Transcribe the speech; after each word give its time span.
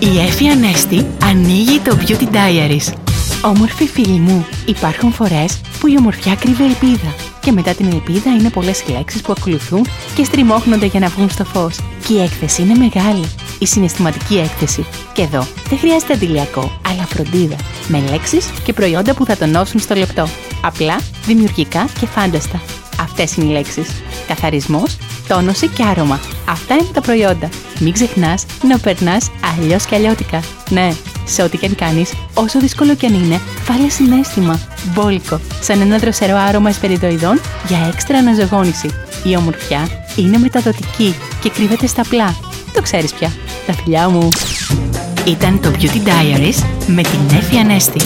Η 0.00 0.18
Εφη 0.18 0.48
Ανέστη 0.48 1.06
ανοίγει 1.22 1.78
το 1.78 1.98
Beauty 2.00 2.34
Diaries. 2.34 2.92
Όμορφοι 3.42 3.86
φίλοι 3.86 4.18
μου, 4.18 4.46
υπάρχουν 4.66 5.12
φορές 5.12 5.60
που 5.80 5.86
η 5.86 5.94
ομορφιά 5.98 6.34
κρύβει 6.34 6.64
ελπίδα. 6.64 7.14
Και 7.40 7.52
μετά 7.52 7.74
την 7.74 7.86
ελπίδα 7.86 8.30
είναι 8.30 8.50
πολλές 8.50 8.80
οι 8.80 8.92
λέξεις 8.92 9.20
που 9.20 9.34
ακολουθούν 9.38 9.86
και 10.14 10.24
στριμώχνονται 10.24 10.86
για 10.86 11.00
να 11.00 11.08
βγουν 11.08 11.30
στο 11.30 11.44
φως. 11.44 11.76
Και 12.06 12.14
η 12.14 12.20
έκθεση 12.20 12.62
είναι 12.62 12.74
μεγάλη. 12.74 13.24
Η 13.58 13.66
συναισθηματική 13.66 14.38
έκθεση. 14.38 14.86
Και 15.12 15.22
εδώ 15.22 15.46
δεν 15.68 15.78
χρειάζεται 15.78 16.12
αντιλιακό, 16.12 16.80
αλλά 16.88 17.06
φροντίδα. 17.06 17.56
Με 17.88 18.02
λέξεις 18.10 18.50
και 18.64 18.72
προϊόντα 18.72 19.14
που 19.14 19.24
θα 19.24 19.36
τονώσουν 19.36 19.80
στο 19.80 19.94
λεπτό. 19.94 20.28
Απλά, 20.62 21.00
δημιουργικά 21.26 21.88
και 22.00 22.06
φάνταστα. 22.06 22.60
Αυτές 23.00 23.36
είναι 23.36 23.46
οι 23.46 23.52
λέξεις. 23.52 23.88
Καθαρισμός, 24.26 24.96
τόνωση 25.28 25.68
και 25.68 25.82
άρωμα. 25.82 26.20
Αυτά 26.48 26.74
είναι 26.74 26.88
τα 26.92 27.00
προϊόντα. 27.00 27.48
Μην 27.80 27.92
ξεχνάς 27.92 28.46
να 28.68 28.78
περνάς 28.78 29.30
αλλιώς 29.40 29.84
και 29.84 29.94
αλλιώτικα. 29.94 30.42
Ναι, 30.70 30.88
σε 31.24 31.42
ό,τι 31.42 31.56
και 31.56 31.66
αν 31.66 31.74
κάνεις, 31.74 32.12
όσο 32.34 32.58
δύσκολο 32.58 32.94
και 32.94 33.06
αν 33.06 33.14
είναι, 33.14 33.40
βάλε 33.66 33.88
συνέστημα. 33.88 34.60
Μπόλικο, 34.94 35.40
σαν 35.60 35.80
ένα 35.80 35.98
δροσερό 35.98 36.36
άρωμα 36.36 36.68
εσπεριδοειδών 36.68 37.40
για 37.68 37.78
έξτρα 37.92 38.18
αναζωγόνηση. 38.18 38.88
Η 39.24 39.36
ομορφιά 39.36 39.88
είναι 40.16 40.38
μεταδοτική 40.38 41.14
και 41.40 41.50
κρύβεται 41.50 41.86
στα 41.86 42.02
απλά. 42.02 42.36
Το 42.74 42.82
ξέρεις 42.82 43.12
πια. 43.12 43.32
Τα 43.66 43.72
φιλιά 43.72 44.08
μου. 44.08 44.28
Ήταν 45.24 45.60
το 45.60 45.70
Beauty 45.78 46.08
Diaries 46.08 46.64
με 46.86 47.02
την 47.02 47.36
Εφη 47.36 47.56
Ανέστη. 47.56 48.00